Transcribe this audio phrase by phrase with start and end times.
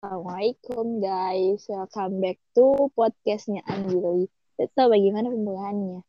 [0.00, 4.32] Assalamualaikum guys, welcome back to podcastnya Anjali.
[4.56, 6.00] Tahu bagaimana pembukaannya?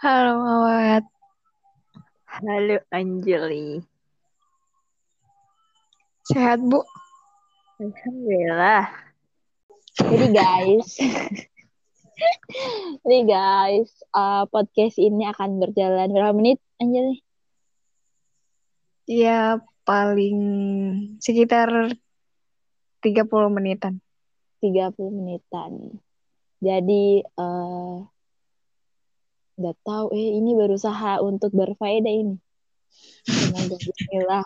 [0.00, 1.04] Halo Mawat,
[2.40, 3.84] Halo Anjali.
[6.24, 6.80] sehat Bu?
[7.84, 8.88] Alhamdulillah.
[10.08, 10.88] Jadi guys,
[13.04, 17.27] jadi guys, uh, podcast ini akan berjalan berapa menit Anjali?
[19.08, 19.56] Ya
[19.88, 20.36] paling
[21.24, 21.96] sekitar
[23.00, 24.04] 30 menitan.
[24.60, 25.96] 30 menitan.
[26.60, 28.04] Jadi uh,
[29.58, 32.36] tahu eh ini berusaha untuk berfaedah ini.
[33.72, 34.44] Bismillah.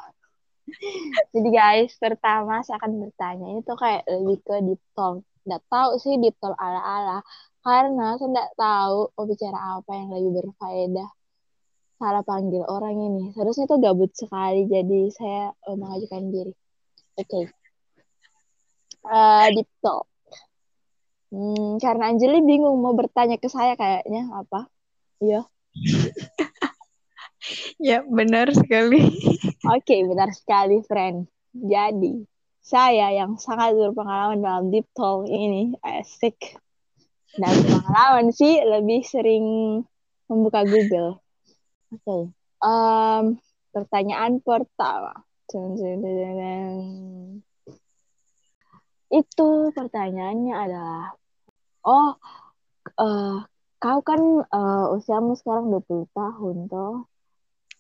[1.34, 5.26] Jadi guys, pertama saya akan bertanya itu kayak lebih ke deep talk.
[5.42, 7.20] Nggak tahu sih deep talk ala-ala
[7.66, 11.10] karena saya nggak tahu mau bicara apa yang lebih berfaedah.
[12.02, 13.30] Salah panggil orang ini.
[13.30, 16.50] Seharusnya itu gabut sekali, jadi saya uh, mengajukan diri.
[17.14, 17.30] Oke.
[17.30, 17.44] Okay.
[19.06, 20.10] Uh, deep talk.
[21.30, 24.66] Hmm, karena Anjeli bingung mau bertanya ke saya kayaknya apa?
[25.22, 25.46] Iya.
[27.88, 29.06] ya benar sekali.
[29.70, 31.30] Oke, okay, benar sekali, friend.
[31.54, 32.26] Jadi,
[32.66, 36.58] saya yang sangat berpengalaman dalam deep talk ini, asik.
[37.38, 39.46] Dan pengalaman sih lebih sering
[40.26, 41.22] membuka Google.
[41.92, 42.00] Oke.
[42.08, 42.22] Okay.
[42.64, 43.36] Um,
[43.68, 45.12] pertanyaan pertama.
[49.12, 51.12] Itu pertanyaannya adalah,
[51.84, 52.16] oh,
[52.96, 53.44] uh,
[53.76, 57.04] kau kan uh, usiamu sekarang 20 tahun, toh?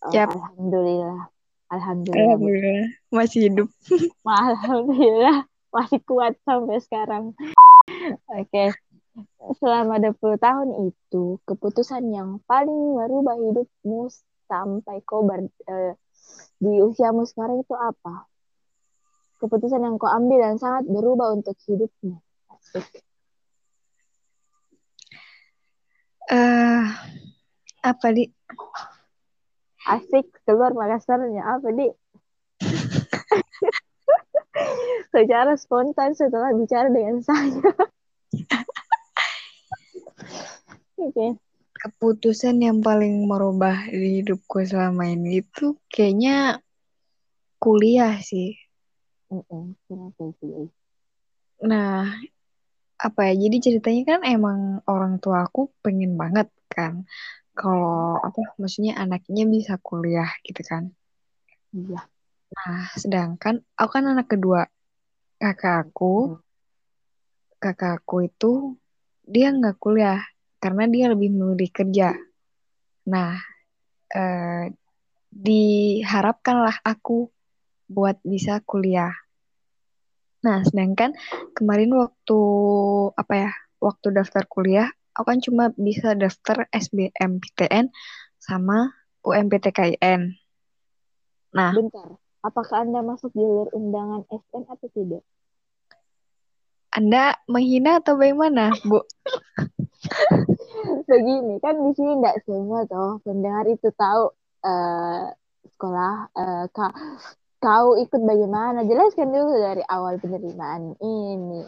[0.04, 0.28] Uh, yep.
[0.28, 1.32] Alhamdulillah.
[1.72, 2.36] Alhamdulillah.
[2.36, 2.84] Alhamdulillah.
[3.08, 3.68] Masih hidup.
[4.28, 5.48] Alhamdulillah.
[5.72, 7.32] Masih kuat sampai sekarang.
[8.28, 8.44] Oke.
[8.44, 8.68] Okay.
[9.60, 14.08] Selama 20 tahun itu, keputusan yang paling merubah hidupmu
[14.48, 15.92] sampai kau ber, uh,
[16.56, 18.24] di usiamu sekarang itu apa?
[19.36, 22.16] Keputusan yang kau ambil dan sangat berubah untuk hidupmu.
[22.56, 23.04] Asik.
[26.32, 26.88] Uh,
[27.84, 28.32] apa di?
[29.82, 31.90] Asik keluar Makassarnya apa di?
[35.12, 37.60] Secara spontan setelah bicara dengan saya.
[38.32, 38.48] Oke.
[41.02, 41.34] Okay.
[41.72, 46.62] Keputusan yang paling merubah di hidupku selama ini itu kayaknya
[47.58, 48.54] kuliah sih.
[51.66, 52.06] Nah,
[53.02, 53.34] apa ya?
[53.34, 57.02] Jadi ceritanya kan emang orang tua aku pengen banget kan
[57.52, 60.94] kalau apa maksudnya anaknya bisa kuliah gitu kan.
[61.74, 62.06] Iya.
[62.52, 64.70] Nah, sedangkan aku kan anak kedua.
[65.42, 66.38] Kakak aku,
[67.58, 68.78] kakak aku itu
[69.26, 70.22] dia nggak kuliah
[70.62, 72.14] karena dia lebih memilih kerja.
[73.10, 73.34] Nah,
[74.14, 74.70] eh,
[75.34, 77.26] diharapkanlah aku
[77.90, 79.10] buat bisa kuliah.
[80.46, 81.18] Nah, sedangkan
[81.58, 82.40] kemarin waktu
[83.18, 83.50] apa ya,
[83.82, 84.86] waktu daftar kuliah,
[85.18, 87.90] aku kan cuma bisa daftar SBMPTN
[88.38, 88.94] sama
[89.26, 90.38] UMPTKIN.
[91.58, 92.22] Nah, bentar.
[92.42, 95.22] Apakah Anda masuk jalur undangan SN atau tidak?
[96.90, 98.98] Anda menghina atau bagaimana, Bu?
[101.08, 104.32] Begini, kan di sini tidak semua toh pendengar itu tahu
[104.64, 105.32] uh,
[105.64, 106.92] sekolah uh, ka,
[107.62, 108.84] kau ikut bagaimana?
[108.84, 111.62] Jelaskan dulu dari awal penerimaan ini.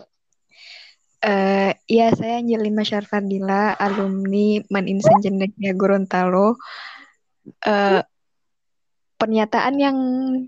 [1.24, 6.60] Uh, ya, saya Angelina Syarfadila, alumni Maninsan Cendekia Gorontalo.
[7.64, 8.04] Uh,
[9.16, 9.98] pernyataan yang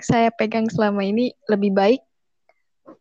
[0.05, 2.01] saya pegang selama ini lebih baik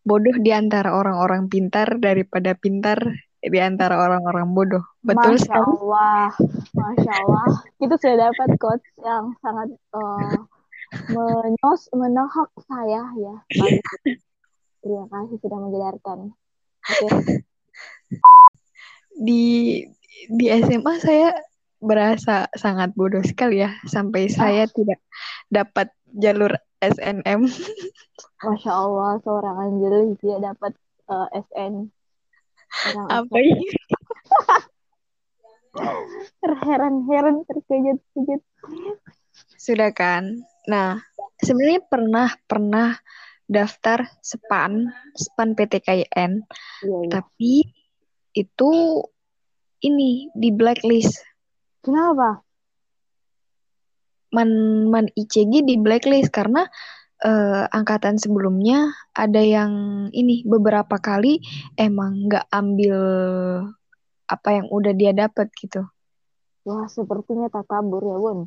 [0.05, 3.01] bodoh di antara orang-orang pintar daripada pintar
[3.45, 4.83] di antara orang-orang bodoh.
[5.05, 6.29] Betul Masya Allah,
[6.73, 7.49] Masya Allah.
[7.77, 10.37] Kita sudah dapat quotes yang sangat uh,
[11.13, 13.35] menyos, menohok saya ya.
[14.81, 16.19] Terima kasih sudah menjelaskan.
[16.85, 17.07] Oke.
[17.09, 17.37] Okay.
[19.15, 19.45] Di
[20.29, 21.29] di SMA saya
[21.81, 25.01] berasa sangat bodoh sekali ya sampai saya tidak
[25.51, 27.45] dapat jalur SNM.
[28.45, 30.73] Masya Allah seorang Angelis dia dapat
[31.09, 31.89] uh, SN.
[32.91, 33.67] Orang Apa ini?
[36.41, 38.41] Heran-heran terkejut-kejut.
[39.59, 40.45] Sudah kan?
[40.67, 41.03] Nah,
[41.41, 42.89] sebenarnya pernah pernah
[43.45, 46.31] daftar SPAN, SPAN PTKIN.
[46.85, 47.09] Iya, iya.
[47.11, 47.53] Tapi
[48.35, 48.71] itu
[49.85, 51.21] ini di blacklist.
[51.85, 52.41] Kenapa?
[54.33, 54.49] Man
[54.89, 56.67] man ICG di blacklist karena
[57.23, 59.71] uh, angkatan sebelumnya ada yang
[60.11, 61.39] ini beberapa kali
[61.79, 62.97] emang nggak ambil
[64.25, 65.85] apa yang udah dia dapat gitu.
[66.65, 68.39] Wah, sepertinya tak kabur ya, Bun.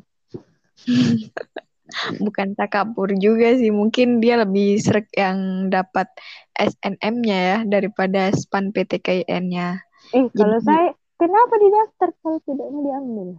[2.21, 6.05] bukan takabur juga sih mungkin dia lebih seret yang dapat
[6.53, 10.89] SNM-nya ya daripada span PTKIN-nya Eh, kalau jadi saya,
[11.21, 13.29] kenapa didaftar kalau tidak mau diambil?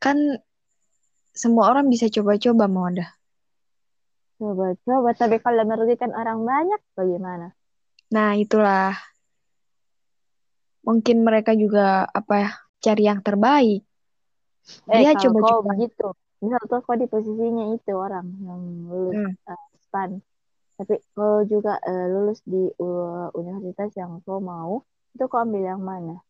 [0.00, 0.16] kan
[1.36, 3.19] semua orang bisa coba-coba mau ada
[4.40, 7.52] Coba-coba, tapi kalau merugikan orang banyak, bagaimana?
[8.10, 8.96] nah itulah
[10.82, 12.50] mungkin mereka juga apa ya
[12.80, 13.84] cari yang terbaik
[14.90, 16.08] Eh, dia kalau coba-coba begitu,
[16.40, 18.60] misal tuh kau di posisinya itu orang yang
[18.90, 19.34] lulus Hmm.
[19.50, 20.10] uh, SPAN,
[20.78, 24.84] tapi kau juga uh, lulus di uh, universitas yang kau mau,
[25.16, 26.22] itu kau ambil yang mana?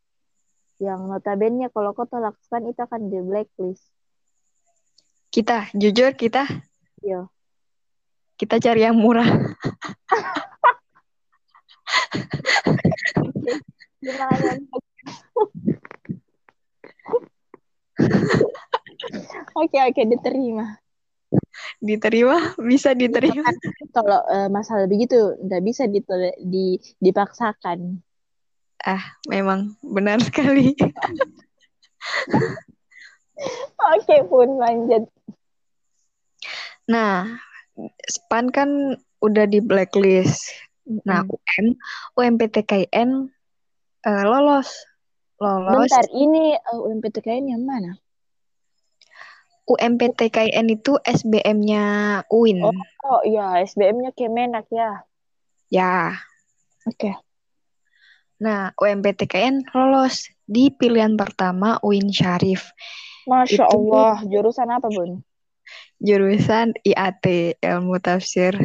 [0.81, 3.85] Yang notabene kalau kau tolak SPAN itu akan di blacklist.
[5.31, 6.43] kita jujur kita
[7.01, 7.31] Iya.
[8.41, 9.29] Kita cari yang murah?
[19.61, 20.81] Oke, oke, diterima.
[21.81, 23.45] diterima bisa diterima
[23.93, 28.01] Kalau uh, masalah begitu, nggak bisa ditole- di, dipaksakan.
[28.81, 30.73] ah memang benar sekali
[33.93, 35.05] Oke, pun lanjut.
[36.89, 37.29] nah
[38.07, 40.51] span kan udah di blacklist
[41.07, 41.37] nah Mm-mm.
[41.39, 41.67] UM
[42.17, 43.11] UMPTKIN
[44.03, 44.69] eh, lolos
[45.39, 47.97] lolos Bentar, ini uh, UMPTKN yang mana?
[49.71, 51.85] UMPTKIN itu SBM-nya
[52.27, 52.75] UIN Oh,
[53.07, 55.07] oh iya, SBM-nya Kemenak ya.
[55.71, 56.19] ya
[56.91, 57.15] Oke.
[58.41, 62.73] nah UMPTKIN lolos di pilihan pertama UIN Syarif
[63.29, 65.23] Masya Itu- Allah, jurusan apa, Bun?
[66.01, 68.57] Jurusan IAT ilmu tafsir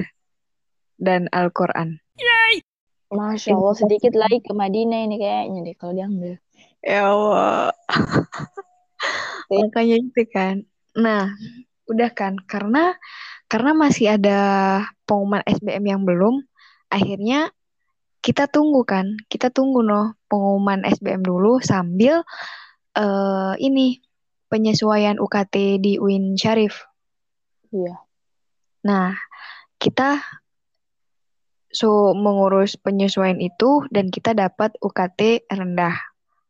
[0.96, 2.00] dan Al-Quran.
[3.12, 6.34] Masya Allah, sedikit lagi ke Madinah ini kayaknya deh kalau diambil.
[6.82, 7.72] ya Allah.
[9.52, 10.66] Makanya itu kan.
[10.98, 11.30] Nah
[11.86, 12.98] udah kan karena
[13.46, 14.40] karena masih ada
[15.06, 16.42] pengumuman SBM yang belum
[16.90, 17.54] akhirnya
[18.26, 22.26] kita tunggu kan kita tunggu noh pengumuman SBM dulu sambil
[22.98, 24.02] eh ini
[24.50, 26.90] penyesuaian UKT di UIN Syarif
[27.76, 27.96] Iya.
[28.86, 29.20] nah
[29.76, 30.24] kita
[31.76, 36.00] so mengurus penyesuaian itu dan kita dapat UKT rendah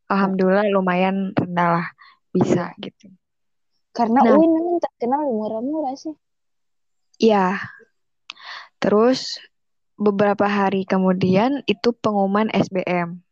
[0.05, 1.87] alhamdulillah lumayan rendah lah
[2.29, 3.09] bisa gitu
[3.95, 4.35] Karena Nah.
[4.35, 6.11] UIN memang terkenal murah-murah sih.
[7.23, 7.63] Iya.
[8.83, 9.39] Terus
[9.95, 13.23] beberapa hari kemudian itu pengumuman SBM.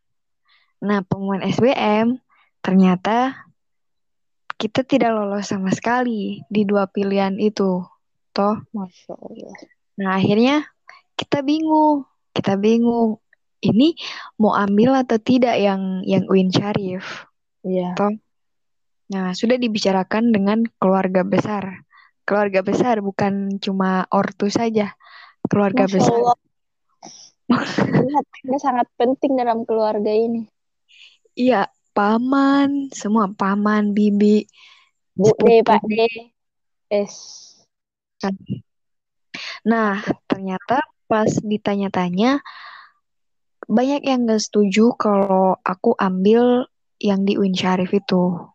[0.79, 2.15] Nah, pengumuman SBM
[2.63, 3.43] ternyata
[4.57, 7.83] kita tidak lolos sama sekali di dua pilihan itu.
[8.33, 8.57] Toh.
[8.73, 9.55] Masya Allah.
[10.01, 10.65] Nah, akhirnya
[11.13, 12.07] kita bingung.
[12.33, 13.21] Kita bingung.
[13.63, 13.95] Ini
[14.41, 17.29] mau ambil atau tidak yang yang UIN Syarif.
[17.63, 17.95] Iya.
[19.13, 21.85] Nah, sudah dibicarakan dengan keluarga besar.
[22.27, 24.95] Keluarga besar bukan cuma ortu saja.
[25.47, 26.17] Keluarga Masya besar.
[26.17, 26.37] Allah.
[28.07, 30.47] Lihat, ini sangat penting dalam keluarga ini.
[31.33, 34.49] Iya, paman, semua paman, bibi,
[35.13, 35.29] Bu.
[35.37, 36.09] D, Pak D.
[36.89, 37.13] Es.
[39.65, 42.41] Nah, ternyata pas ditanya-tanya
[43.69, 46.67] banyak yang gak setuju kalau aku ambil
[46.99, 48.53] yang di UIN Syarif itu.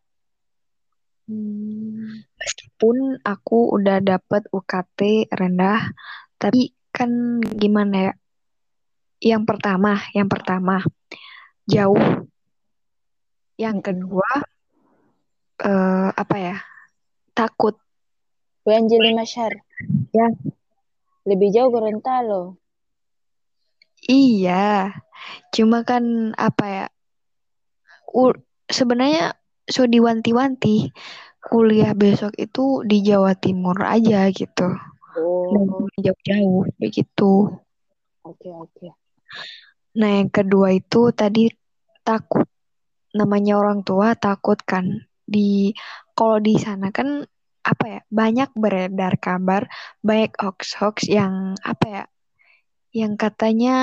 [1.29, 2.25] Hmm.
[2.41, 5.93] Meskipun aku udah dapet UKT rendah,
[6.41, 8.13] tapi kan gimana ya?
[9.19, 10.81] Yang pertama, yang pertama
[11.69, 12.25] jauh.
[13.59, 14.31] Yang kedua
[15.59, 16.57] eh apa ya?
[17.35, 17.75] Takut.
[18.63, 19.53] Bu Anjeli Masyar.
[20.15, 20.31] Ya.
[21.27, 22.57] Lebih jauh Gorontalo.
[24.09, 24.95] Iya,
[25.51, 26.87] cuma kan apa ya?
[28.15, 29.37] u- sebenarnya
[29.69, 30.95] so diwanti-wanti
[31.45, 34.69] kuliah besok itu di Jawa Timur aja gitu.
[35.19, 37.53] Oh, jauh-jauh begitu.
[38.23, 38.89] oke oke.
[39.99, 41.51] Nah, yang kedua itu tadi
[42.07, 42.47] takut.
[43.19, 44.87] Namanya orang tua takut kan.
[45.27, 45.75] Di
[46.15, 47.27] kalau di sana kan
[47.67, 48.01] apa ya?
[48.07, 49.67] Banyak beredar kabar,
[50.01, 52.05] banyak hoax-hoax yang apa ya?
[52.95, 53.75] Yang katanya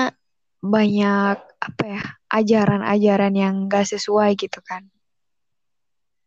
[0.64, 2.02] banyak apa ya?
[2.32, 4.88] Ajaran-ajaran yang gak sesuai gitu kan.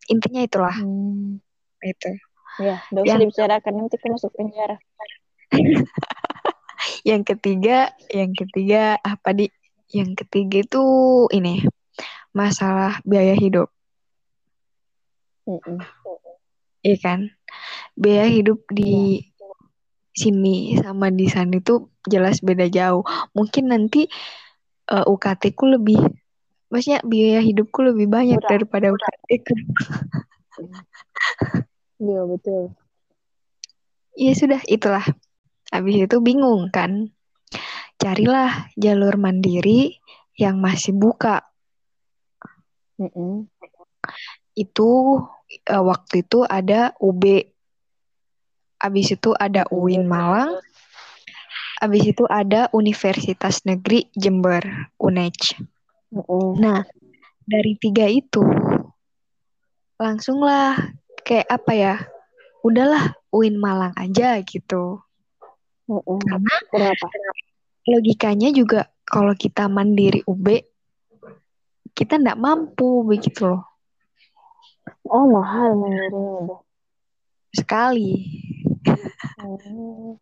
[0.08, 1.38] Intinya itulah Hmm.
[1.82, 2.12] itu.
[2.60, 4.78] Ya, nggak usah Yang- dibicarakan nanti ke masuk penjara.
[7.08, 9.48] Yang ketiga, yang ketiga apa di?
[9.90, 10.84] Yang ketiga itu
[11.34, 11.64] ini
[12.36, 13.70] masalah biaya hidup.
[15.50, 15.82] Mm-mm.
[16.86, 17.20] Iya kan?
[17.98, 19.26] Biaya hidup di
[20.14, 23.04] sini sama di sana itu jelas beda jauh.
[23.34, 24.06] Mungkin nanti
[24.90, 26.00] eh, UKT ku lebih,
[26.70, 29.54] maksudnya biaya hidupku lebih banyak Murah, daripada UKT ku.
[32.00, 32.72] Iya betul.
[34.16, 35.04] ya sudah itulah
[35.68, 37.12] habis itu bingung kan
[38.00, 40.00] carilah jalur mandiri
[40.40, 41.49] yang masih buka
[43.00, 43.34] Mm -mm.
[44.60, 44.92] itu
[45.72, 47.24] uh, waktu itu ada UB
[48.80, 50.60] habis itu ada UIN Malang
[51.80, 55.64] habis itu ada Universitas Negeri Jember UNEJ
[56.12, 56.48] Mm -mm.
[56.60, 56.84] nah
[57.48, 58.44] dari tiga itu
[59.96, 60.76] langsunglah
[61.24, 61.96] kayak apa ya
[62.68, 65.00] udahlah UIN Malang aja gitu
[65.88, 66.20] Mm -mm.
[66.22, 67.08] karena Kenapa?
[67.90, 70.69] logikanya juga kalau kita mandiri UB
[71.94, 73.64] kita nggak mampu begitu loh.
[75.10, 76.62] Oh mahal udah.
[77.50, 78.26] sekali.
[79.40, 80.16] Hmm.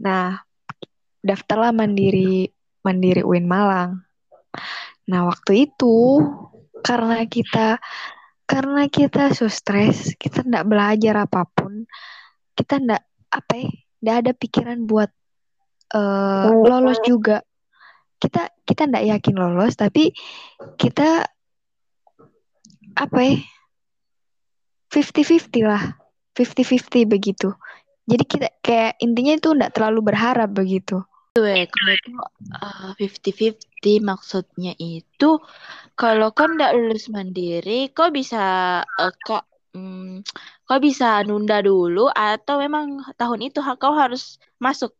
[0.00, 0.40] nah
[1.20, 2.48] daftarlah mandiri
[2.80, 4.00] mandiri UIN Malang.
[5.10, 6.24] Nah waktu itu
[6.80, 7.76] karena kita
[8.48, 11.86] karena kita so stres kita nggak belajar apa pun
[12.56, 13.70] kita nggak apa ya
[14.00, 15.10] nggak ada pikiran buat
[15.90, 17.42] Lanjut, lolos juga
[18.20, 20.12] kita kita nggak yakin lolos tapi
[20.76, 21.24] kita
[22.94, 23.40] apa ya
[24.90, 25.94] 50-50 lah.
[26.34, 27.54] 50-50 begitu.
[28.10, 31.06] Jadi kita kayak intinya itu nggak terlalu berharap begitu.
[31.38, 32.10] Gue kalau itu
[32.58, 35.38] uh, 50-50 maksudnya itu
[35.94, 38.42] kalau kau nggak lulus mandiri, kau bisa
[38.82, 39.46] uh, kok
[39.78, 40.26] hmm,
[40.66, 44.90] kau bisa nunda dulu atau memang tahun itu kau harus masuk.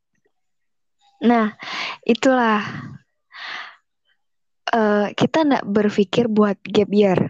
[1.21, 1.59] Nah,
[2.07, 2.62] itulah
[4.71, 7.21] eh kita nggak berpikir buat gap year,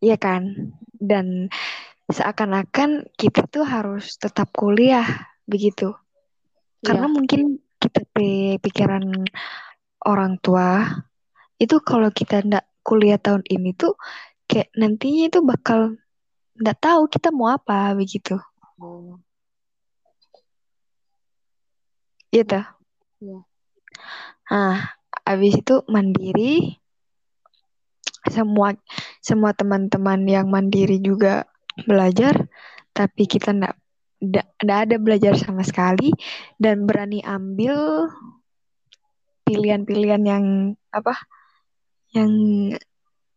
[0.00, 0.72] Iya kan?
[0.96, 1.52] Dan
[2.08, 5.04] seakan-akan kita tuh harus tetap kuliah
[5.44, 5.92] begitu.
[6.80, 7.14] Karena Iya.
[7.14, 7.40] mungkin
[7.80, 8.00] kita
[8.60, 9.28] pikiran
[10.08, 10.88] orang tua
[11.60, 13.92] itu kalau kita nggak kuliah tahun ini tuh
[14.48, 16.00] kayak nantinya itu bakal
[16.56, 18.40] nggak tahu kita mau apa begitu.
[18.80, 19.20] Oh.
[22.32, 22.60] Gitu.
[23.20, 23.38] Iya.
[24.50, 24.99] Nah,
[25.30, 26.74] habis itu mandiri.
[28.26, 28.74] Semua
[29.22, 31.46] semua teman-teman yang mandiri juga
[31.86, 32.50] belajar,
[32.92, 33.76] tapi kita nggak
[34.60, 36.12] nggak ada belajar sama sekali
[36.60, 38.10] dan berani ambil
[39.46, 40.44] pilihan-pilihan yang
[40.92, 41.14] apa?
[42.12, 42.32] Yang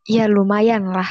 [0.09, 1.07] ya lumayan lah.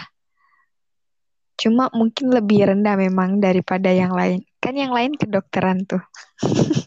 [1.56, 4.42] Cuma mungkin lebih rendah memang daripada yang lain.
[4.58, 6.02] Kan yang lain kedokteran tuh.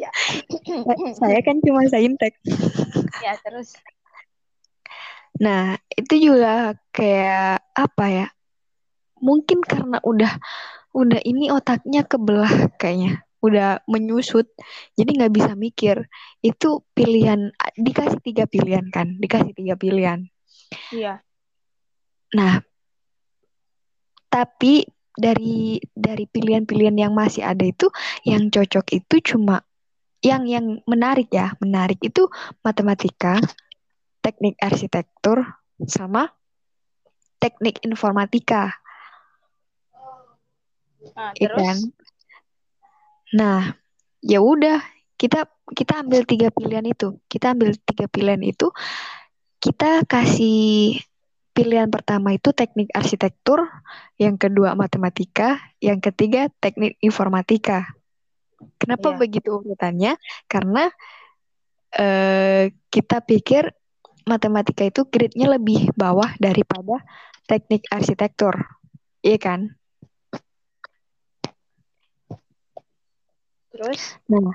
[0.00, 0.10] Ya.
[1.20, 2.36] Saya kan cuma saintek.
[3.20, 3.76] ya terus.
[5.40, 8.26] Nah, itu juga kayak apa ya?
[9.22, 10.38] Mungkin karena udah
[10.92, 14.50] udah ini otaknya kebelah kayaknya, udah menyusut,
[14.98, 16.04] jadi nggak bisa mikir.
[16.44, 20.28] Itu pilihan dikasih tiga pilihan kan, dikasih tiga pilihan.
[20.92, 21.24] Iya.
[22.32, 22.60] Nah,
[24.28, 27.88] tapi dari dari pilihan-pilihan yang masih ada itu,
[28.24, 29.60] yang cocok itu cuma
[30.22, 32.30] yang yang menarik ya, menarik itu
[32.62, 33.42] matematika,
[34.22, 35.42] teknik arsitektur,
[35.90, 36.30] sama
[37.42, 38.78] teknik informatika.
[41.02, 41.58] Nah, terus.
[41.58, 41.78] kan?
[43.34, 43.60] Nah,
[44.22, 44.78] ya udah
[45.18, 47.18] kita kita ambil tiga pilihan itu.
[47.26, 48.70] Kita ambil tiga pilihan itu.
[49.58, 51.02] Kita kasih
[51.52, 53.66] pilihan pertama itu teknik arsitektur,
[54.16, 57.92] yang kedua matematika, yang ketiga teknik informatika.
[58.80, 59.18] Kenapa Iya.
[59.18, 60.12] begitu urutannya?
[60.50, 60.90] Karena
[61.92, 63.68] eh, kita pikir
[64.24, 67.04] matematika itu grade-nya lebih bawah daripada
[67.44, 68.54] teknik arsitektur.
[69.20, 69.60] Iya kan?
[73.72, 74.16] Terus.
[74.28, 74.52] Nah,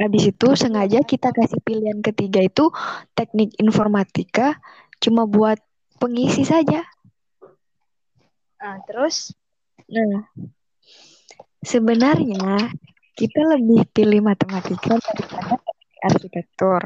[0.00, 2.70] habis itu sengaja kita kasih pilihan ketiga itu
[3.14, 4.56] teknik informatika
[5.02, 5.58] cuma buat
[6.00, 6.86] pengisi saja.
[8.60, 9.32] Nah, terus.
[9.90, 10.28] Nah,
[11.60, 12.72] sebenarnya
[13.20, 15.60] kita lebih pilih matematika daripada
[16.00, 16.80] arsitektur,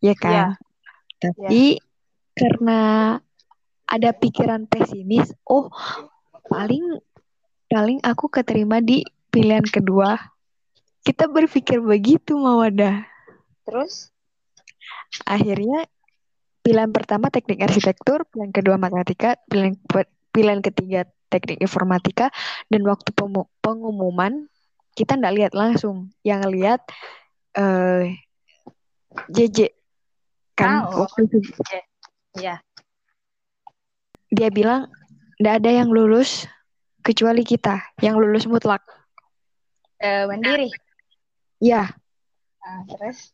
[0.00, 0.56] ya kan?
[1.20, 1.76] Tapi
[2.32, 2.80] karena
[3.84, 5.68] ada pikiran pesimis, oh
[6.48, 6.80] paling
[7.68, 10.16] paling aku keterima di pilihan kedua.
[11.04, 13.04] Kita berpikir begitu, Mawada.
[13.68, 14.08] Terus.
[15.28, 15.84] Akhirnya
[16.64, 19.76] pilihan pertama teknik arsitektur, pilihan kedua matematika, pilihan
[20.32, 22.32] pilihan ketiga teknik informatika,
[22.72, 23.12] dan waktu
[23.60, 24.48] pengumuman
[24.98, 26.82] kita nggak lihat langsung, yang lihat
[27.54, 28.18] eh
[29.30, 29.70] JJ
[30.58, 31.06] kan Ah, oh.
[31.06, 31.38] waktu itu
[32.34, 32.58] Iya.
[34.28, 34.90] dia bilang
[35.38, 36.44] nggak ada yang lulus
[37.00, 38.82] kecuali kita yang lulus mutlak.
[39.98, 40.70] Eh, mandiri.
[41.58, 41.90] Ya,
[42.62, 43.32] Nah, terus.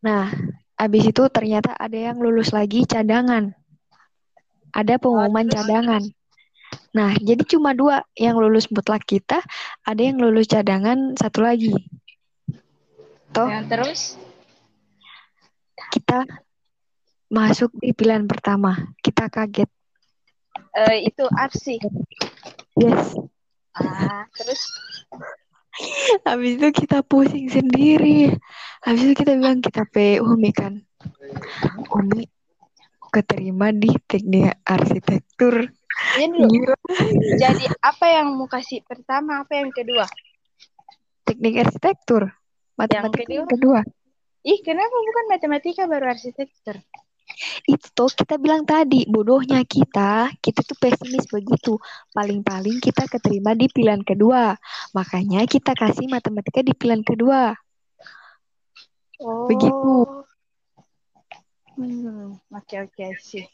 [0.00, 0.32] nah
[0.80, 3.52] abis itu ternyata ada yang lulus lagi cadangan.
[4.72, 5.60] Ada pengumuman terus?
[5.60, 6.02] cadangan.
[6.94, 9.42] Nah, jadi cuma dua yang lulus mutlak kita,
[9.82, 11.74] ada yang lulus cadangan satu lagi.
[13.34, 14.00] Toh Yang terus?
[15.90, 16.26] kita
[17.30, 18.94] masuk di pilihan pertama.
[19.02, 19.70] Kita kaget.
[20.74, 21.78] Eh, itu arsi.
[22.78, 23.14] Yes.
[23.74, 24.70] Ah, terus?
[26.26, 28.30] Habis itu kita pusing sendiri.
[28.86, 30.78] Habis itu kita bilang kita pe Umi kan.
[31.90, 32.30] Umi
[33.10, 35.70] keterima di teknik arsitektur.
[36.18, 36.48] Ini dulu.
[36.50, 36.76] Gila.
[37.38, 40.06] Jadi apa yang mau kasih pertama, apa yang kedua?
[41.24, 42.30] Teknik arsitektur.
[42.74, 43.38] Matematika kedua?
[43.38, 43.80] yang kedua.
[44.44, 46.76] Ih, kenapa bukan matematika baru arsitektur?
[47.64, 51.80] Itu tuh kita bilang tadi, bodohnya kita, kita tuh pesimis begitu.
[52.12, 54.52] Paling-paling kita keterima di pilihan kedua.
[54.92, 57.56] Makanya kita kasih matematika di pilihan kedua.
[59.24, 59.48] Oh.
[59.48, 59.94] Begitu.
[61.74, 63.48] Hmm, oke oke sih.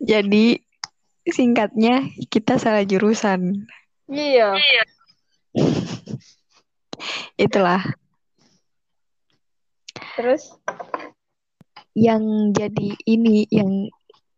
[0.00, 0.58] Jadi
[1.24, 3.64] singkatnya kita salah jurusan.
[4.08, 4.54] Iya.
[7.40, 7.82] Itulah
[10.14, 10.54] Terus?
[11.94, 13.86] yang jadi ini yang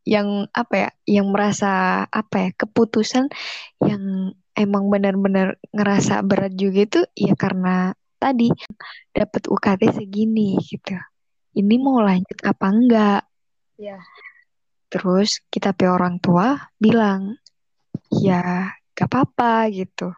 [0.07, 3.27] yang apa ya, yang merasa apa ya, keputusan
[3.83, 7.91] yang emang benar-benar ngerasa berat juga itu ya karena
[8.21, 8.53] tadi
[9.11, 10.95] dapat UKT segini gitu.
[11.57, 13.23] Ini mau lanjut apa enggak?
[13.81, 13.99] Ya.
[14.97, 17.37] Terus kita pe orang tua bilang,
[18.09, 20.17] ya gak apa-apa gitu.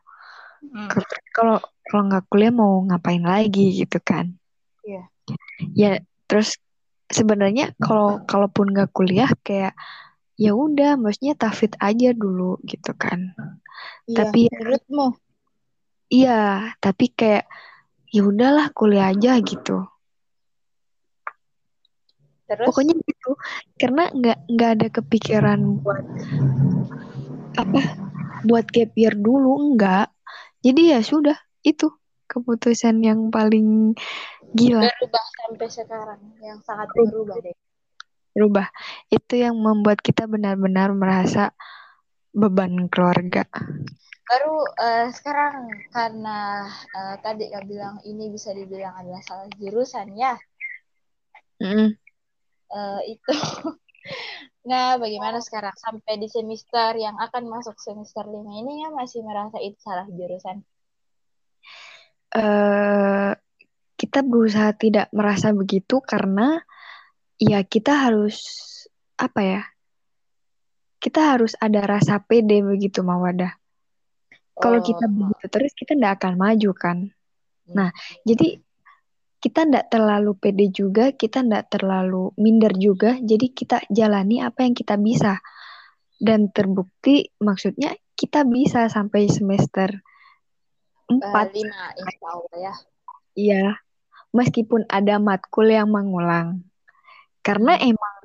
[0.62, 0.87] Hmm.
[1.35, 4.38] Kalau kalau nggak kuliah mau ngapain lagi gitu kan?
[4.87, 5.02] Iya.
[5.75, 5.92] Ya
[6.30, 6.62] terus
[7.11, 9.75] sebenarnya kalau kalaupun nggak kuliah kayak
[10.38, 13.35] ya udah, maksudnya tafid aja dulu gitu kan?
[14.06, 15.06] Iya, Tapi- menurutmu?
[16.08, 17.50] Iya, tapi kayak
[18.14, 19.90] ya udahlah kuliah aja gitu.
[22.49, 22.67] Terus?
[22.73, 23.31] Pokoknya gitu,
[23.76, 26.05] karena nggak nggak ada kepikiran buat
[27.61, 27.81] apa,
[28.49, 30.09] buat gap year dulu enggak.
[30.64, 31.93] Jadi ya sudah itu
[32.25, 33.93] keputusan yang paling
[34.56, 37.56] gila berubah sampai sekarang yang sangat berubah deh.
[38.32, 38.67] berubah.
[39.13, 41.52] Itu yang membuat kita benar-benar merasa
[42.32, 43.45] beban keluarga.
[44.28, 50.37] Baru eh, sekarang karena eh, tadi kau bilang ini bisa dibilang adalah salah jurusan ya.
[51.58, 52.07] Mm.
[52.69, 53.33] Eh, itu.
[54.69, 59.57] Nah, bagaimana sekarang sampai di semester yang akan masuk semester 5 ini ya masih merasa
[59.65, 60.61] itu salah jurusan.
[62.37, 63.33] eh
[63.97, 66.61] kita berusaha tidak merasa begitu karena
[67.41, 68.45] ya kita harus
[69.17, 69.63] apa ya?
[71.00, 73.57] Kita harus ada rasa pede begitu Mawada.
[74.52, 76.99] Kalau kita Oh, begitu terus kita tidak akan maju kan.
[77.73, 77.89] Nah,
[78.25, 78.61] jadi
[79.38, 83.14] kita tidak terlalu pede juga, kita tidak terlalu minder juga.
[83.22, 85.38] Jadi kita jalani apa yang kita bisa.
[86.18, 90.02] Dan terbukti maksudnya kita bisa sampai semester
[91.08, 91.54] eh, 4.
[91.54, 92.74] lima insya Allah ya.
[93.38, 93.66] Iya,
[94.34, 96.66] meskipun ada matkul yang mengulang.
[97.46, 97.94] Karena Hmm.
[97.94, 98.16] emang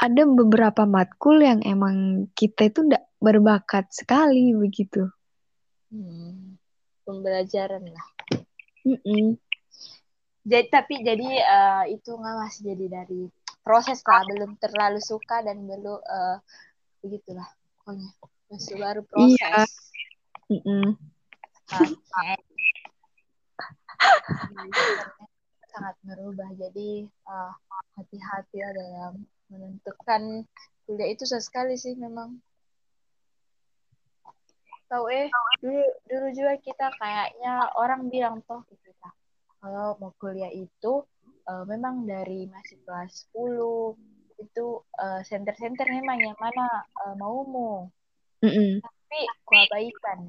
[0.00, 5.12] ada beberapa matkul yang emang kita itu tidak berbakat sekali begitu.
[5.92, 6.56] Hmm,
[7.04, 8.06] pembelajaran lah.
[8.82, 9.36] Mm-mm.
[10.42, 13.30] Jadi tapi jadi eh, itu nggak masih jadi dari
[13.62, 16.36] proses lah, belum terlalu suka dan belum eh,
[16.98, 17.46] begitulah
[17.78, 18.10] pokoknya
[18.50, 19.38] masih baru proses.
[19.38, 19.62] Iya.
[20.58, 20.98] Mm-mm.
[21.78, 22.30] Oke.
[25.72, 26.50] sangat merubah.
[26.58, 27.52] Jadi eh,
[27.94, 30.42] hati-hati ya dalam menentukan
[30.84, 32.42] kuliah itu susah sekali sih memang.
[34.90, 35.30] Tahu eh
[35.62, 39.08] dulu dulu juga kita kayaknya orang bilang toh ke kita
[39.62, 41.06] kalau mau kuliah itu
[41.46, 43.94] eh, memang dari masih kelas 10
[44.42, 44.66] itu
[44.98, 46.66] eh, center-center memang yang mana
[47.06, 47.88] eh, maumu.
[48.42, 48.82] Mm-mm.
[48.82, 50.26] tapi keabaikan.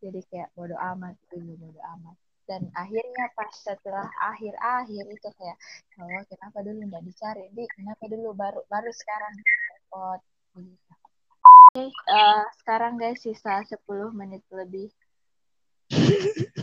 [0.00, 2.16] Jadi kayak bodo amat dulu bodo amat.
[2.48, 5.56] Dan akhirnya pas setelah akhir-akhir itu kayak
[6.00, 7.52] oh kenapa dulu nggak dicari?
[7.52, 8.32] Di kenapa dulu?
[8.32, 9.36] Baru baru sekarang
[9.76, 10.20] repot.
[10.56, 10.92] Begitu
[11.72, 13.80] oke eh, sekarang guys sisa 10
[14.12, 14.92] menit lebih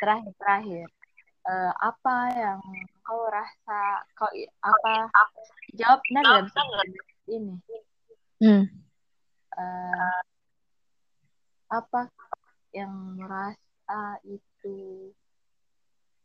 [0.00, 0.86] terakhir terakhir
[1.42, 2.62] Eh, apa yang
[3.02, 4.30] kau rasa kau
[4.62, 5.10] apa
[5.74, 6.86] jawab nah satu
[7.26, 7.58] ini
[8.42, 8.66] Mm.
[9.58, 10.22] eh,
[11.70, 12.10] apa
[12.74, 15.10] yang merasa itu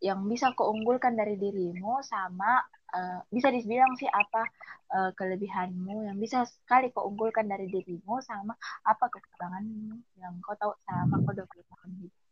[0.01, 2.62] yang bisa kau unggulkan dari dirimu sama
[2.93, 4.45] eh, bisa dibilang sih apa
[4.93, 8.53] eh, kelebihanmu yang bisa sekali kau unggulkan dari dirimu sama
[8.86, 12.27] apa kekuranganmu yang kau tahu selama kau 20 tahun hidup.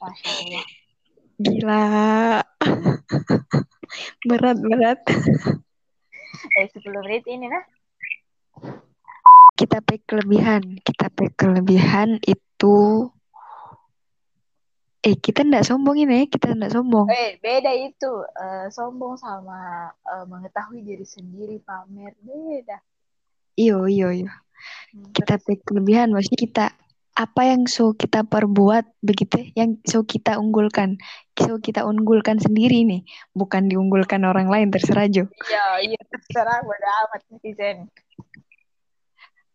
[0.00, 0.64] Masya Allah.
[1.38, 1.84] Gila.
[4.28, 5.00] berat, berat.
[6.56, 7.64] Eh, 10 menit ini nah.
[9.52, 10.80] Kita pe kelebihan.
[10.80, 13.10] Kita pe kelebihan itu
[14.98, 17.06] Eh, kita ndak sombong ini, kita ndak sombong.
[17.06, 18.12] Eh, beda itu.
[18.34, 22.18] Eh, sombong sama eh, mengetahui diri sendiri, pamer.
[22.18, 22.82] Beda.
[23.54, 24.30] Iyo, iyo, iyo.
[24.90, 26.66] Hmm, Kita pe kelebihan maksudnya kita
[27.18, 31.02] apa yang so kita perbuat begitu ya, yang so kita unggulkan.
[31.34, 33.02] So kita unggulkan sendiri nih,
[33.34, 35.26] bukan diunggulkan orang lain terserah Jo.
[35.50, 36.00] Iya, iya.
[36.06, 37.78] Terserah bodo amat netizen.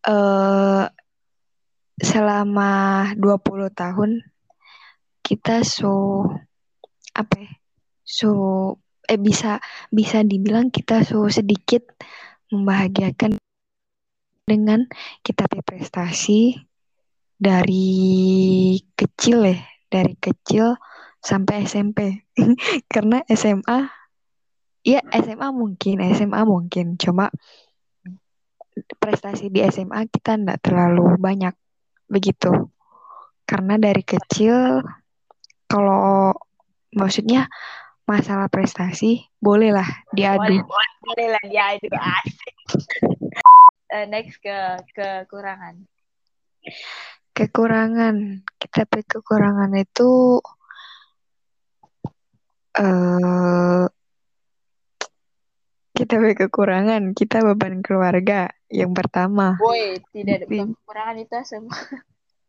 [0.03, 0.83] eh
[2.03, 2.71] selama
[3.15, 4.11] 20 tahun
[5.23, 6.27] kita so
[7.15, 7.51] apa ya?
[8.03, 8.29] So
[9.07, 11.87] eh bisa bisa dibilang kita so sedikit
[12.51, 13.39] membahagiakan
[14.43, 14.91] dengan
[15.23, 16.59] kita punya prestasi
[17.37, 19.57] dari kecil ya,
[19.89, 20.77] dari kecil
[21.19, 22.27] sampai SMP.
[22.93, 23.89] Karena SMA
[24.83, 27.31] ya SMA mungkin, SMA mungkin cuma
[28.97, 31.53] prestasi di SMA kita enggak terlalu banyak
[32.09, 32.69] begitu.
[33.43, 34.81] Karena dari kecil
[35.67, 36.31] kalau
[36.93, 37.49] maksudnya
[38.03, 40.61] masalah prestasi bolehlah diadu.
[40.63, 42.55] Boleh, boleh lah dia itu asik.
[43.93, 45.85] Eh, next ke kekurangan.
[47.33, 50.37] Kekurangan, kita punya kekurangan itu
[52.77, 53.85] eh
[55.93, 59.57] kita punya kekurangan, kita beban keluarga yang pertama.
[59.61, 61.77] Boy, tidak ada bukan kekurangan itu semua.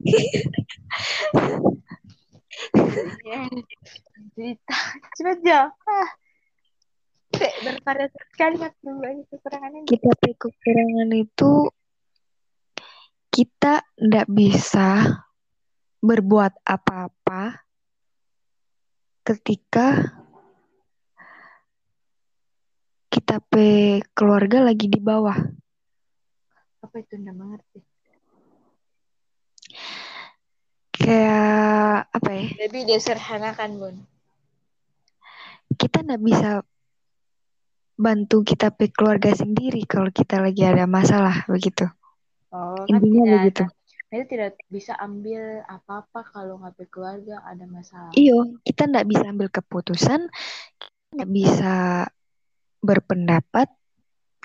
[4.34, 4.76] Cerita.
[5.16, 5.60] Cepat Jo.
[5.68, 6.10] Ah.
[7.34, 9.80] Bervariasi sekali berbagi kekurangannya.
[9.90, 11.50] Kita punya kekurangan itu
[13.34, 15.02] kita ndak bisa
[15.98, 17.66] berbuat apa-apa
[19.26, 20.14] ketika
[23.10, 25.34] kita pe keluarga lagi di bawah.
[26.78, 27.80] Apa itu nggak mengerti?
[30.94, 32.46] Kayak apa ya?
[32.70, 33.96] Lebih disederhanakan bun.
[35.74, 36.62] Kita ndak bisa
[37.98, 41.90] bantu kita pe keluarga sendiri kalau kita lagi ada masalah begitu.
[42.54, 43.64] Oh, kan Intinya tidak begitu.
[44.14, 48.14] Itu tidak bisa ambil apa-apa kalau nggak pe keluarga ada masalah.
[48.14, 50.30] Iyo, kita ndak bisa ambil keputusan,
[50.78, 51.74] kita ndak bisa
[52.78, 53.66] berpendapat,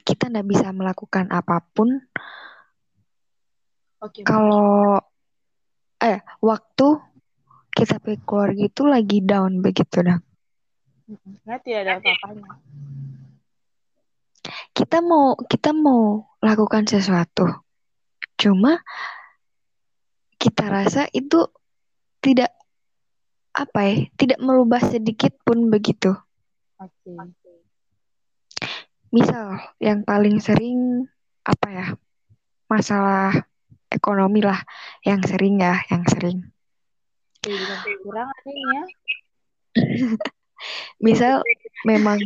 [0.01, 2.01] kita ndak bisa melakukan apa pun
[4.01, 4.25] Oke.
[4.25, 4.97] kalau
[6.01, 6.87] eh waktu
[7.69, 10.17] kita pe keluarga itu lagi down begitu dah.
[11.45, 12.57] Nggak tidak ada apa-apanya.
[14.73, 17.68] Kita mau kita mau lakukan sesuatu,
[18.39, 18.79] cuma
[20.39, 21.51] kita rasa itu
[22.23, 22.55] tidak
[23.51, 26.15] apa ya, tidak merubah sedikit pun begitu.
[26.79, 27.11] Oke.
[29.11, 31.03] Misal yang paling sering
[31.43, 31.87] apa ya?
[32.71, 33.35] Masalah
[33.91, 34.63] ekonomi lah
[35.03, 36.39] yang sering ya, yang sering.
[37.43, 38.83] Ini ya.
[41.05, 41.43] Misal
[41.83, 42.19] memang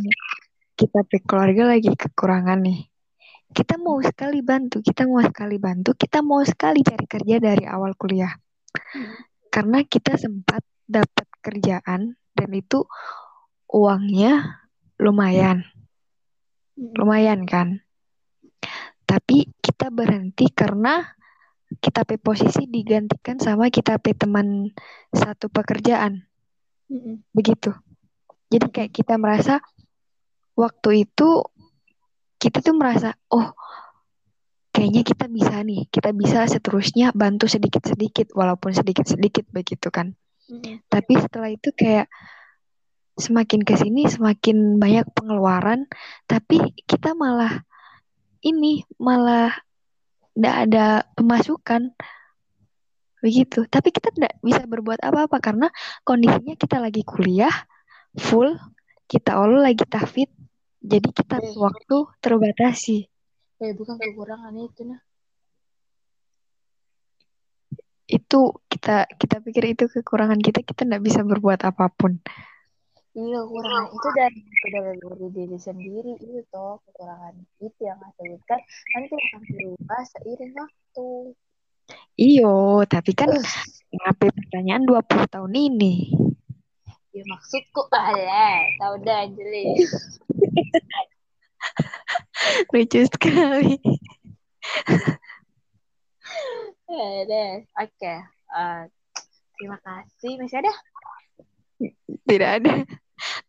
[0.78, 2.93] kita keluarga lagi kekurangan nih.
[3.54, 7.94] Kita mau sekali bantu, kita mau sekali bantu, kita mau sekali cari kerja dari awal
[7.94, 8.34] kuliah.
[9.46, 12.82] Karena kita sempat dapat kerjaan dan itu
[13.70, 14.66] uangnya
[14.98, 15.62] lumayan,
[16.74, 16.98] Mm-mm.
[16.98, 17.86] lumayan kan.
[19.06, 21.14] Tapi kita berhenti karena
[21.78, 24.74] kita pe posisi digantikan sama kita pe teman
[25.14, 26.26] satu pekerjaan.
[26.90, 27.22] Mm-mm.
[27.30, 27.70] begitu.
[28.50, 29.62] Jadi kayak kita merasa
[30.54, 31.42] waktu itu
[32.44, 33.56] kita tuh merasa oh
[34.74, 40.18] kayaknya kita bisa nih, kita bisa seterusnya bantu sedikit-sedikit walaupun sedikit-sedikit begitu kan.
[40.50, 40.82] Mm-mm.
[40.90, 42.10] Tapi setelah itu kayak
[43.14, 45.86] semakin ke sini semakin banyak pengeluaran,
[46.26, 47.62] tapi kita malah
[48.42, 49.54] ini malah
[50.34, 51.94] tidak ada pemasukan
[53.22, 53.64] begitu.
[53.70, 55.70] Tapi kita tidak bisa berbuat apa-apa karena
[56.02, 57.54] kondisinya kita lagi kuliah
[58.18, 58.58] full,
[59.06, 60.43] kita all lagi tahfidz,
[60.84, 61.56] jadi kita Eh.
[61.56, 63.08] waktu terbatasi.
[63.64, 65.00] Eh, bukan kekurangan itu nah.
[68.04, 72.20] Itu kita kita pikir itu kekurangan kita, kita tidak bisa berbuat apa pun.
[73.16, 77.32] Iya, kekurangan itu dari dari diri diri sendiri itu toh kekurangan
[77.64, 78.60] itu yang saya sebutkan
[78.92, 81.08] nanti akan berubah seiring waktu.
[82.20, 83.32] Iyo, tapi kan
[83.92, 85.94] ngapain pertanyaan 20 tahun ini?
[87.14, 89.86] ya maksudku alah, tahu dah Anjeli.
[92.72, 93.78] Lucu sekali.
[96.84, 97.52] Eh, deh.
[97.80, 98.14] Oke.
[98.54, 98.82] Eh,
[99.58, 100.32] terima kasih.
[100.38, 100.72] Masih ada?
[102.28, 102.72] Tidak ada.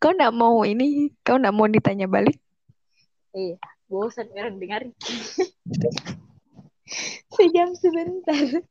[0.00, 1.12] Kau nggak mau ini?
[1.22, 2.38] Kau nggak mau ditanya balik?
[3.36, 4.82] Iya, bosan orang dengar.
[7.36, 8.64] Sejam sebentar.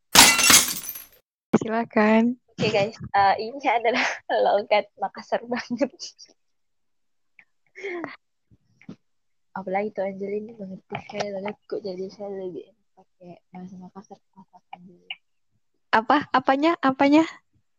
[1.62, 2.40] Silakan.
[2.56, 4.06] Oke guys, eh, ini adalah
[4.48, 5.92] logat Makassar banget.
[9.56, 15.16] Apalagi tuh Angelina mengerti sekali logatku, jadi saya lebih pakai bahasa Makassar bahasa Angelina.
[15.96, 16.28] Apa?
[16.36, 16.76] Apanya?
[16.84, 17.24] Apanya?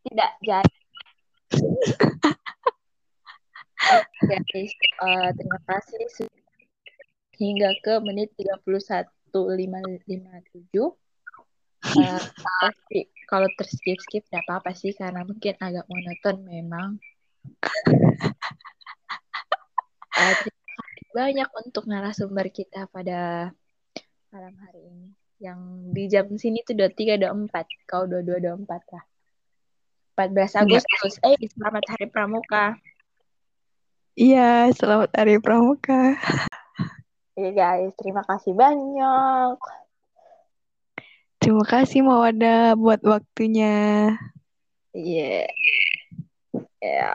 [0.08, 0.76] Tidak jadi.
[3.86, 6.00] Oke guys, eh, terima kasih
[7.36, 10.96] hingga ke menit 31.557.
[11.86, 16.96] Eh, pasti kalau terskip skip tidak apa-apa sih karena mungkin agak monoton memang.
[20.16, 23.52] Eh, terima kasih banyak untuk narasumber kita pada
[24.32, 25.12] malam hari ini.
[25.36, 25.60] Yang
[25.92, 29.04] di jam sini tuh 23 24, kau 22 24 lah.
[30.16, 31.20] 14 Agustus.
[31.20, 32.80] Eh, selamat Hari Pramuka.
[34.16, 36.16] Iya, selamat Hari Pramuka.
[37.36, 39.60] Iya guys, terima kasih banyak.
[41.36, 44.16] Terima kasih Mawada buat waktunya.
[44.96, 45.44] Iya.
[46.80, 47.12] Ya.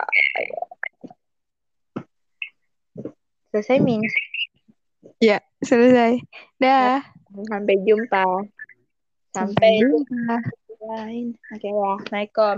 [3.51, 3.99] Selesai Min.
[5.19, 6.23] Ya, selesai.
[6.55, 7.03] Dah.
[7.51, 8.23] Sampai jumpa.
[9.35, 10.39] Sampai jumpa.
[10.39, 11.37] jumpa lain.
[11.53, 11.99] Oke ya.
[11.99, 12.57] Assalamualaikum.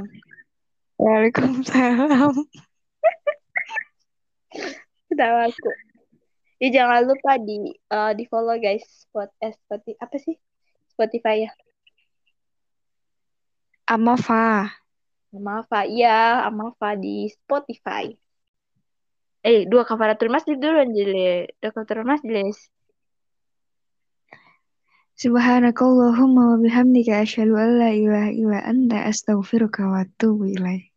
[1.02, 2.34] Waalaikumsalam.
[5.10, 5.72] Ketawa aku.
[6.62, 10.40] Ya, jangan lupa di eh, di follow guys spot eh, Spotify apa sih
[10.96, 11.52] Spotify ya
[13.84, 14.72] Amafa.
[15.36, 18.16] Amafa iya Amafa di Spotify
[19.44, 22.56] eh dua kafaratul masjid dulu Anjile dua kafaratul masjid
[25.14, 30.90] Subhanakallahumma wa bihamdika asyhadu an la ilaha illa anta astaghfiruka wa atubu ilaik.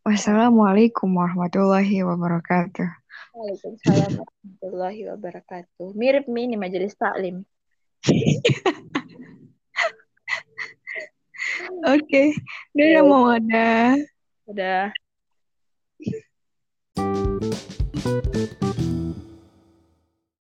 [0.00, 2.88] Wassalamualaikum warahmatullahi wabarakatuh.
[3.30, 7.46] Waalaikumsalam warahmatullahi wabarakatuh mirip nih ini majelis taklim
[11.94, 12.34] Oke,
[12.74, 13.94] dadah Mawada.
[14.50, 14.90] udah
[18.02, 18.89] Thank you.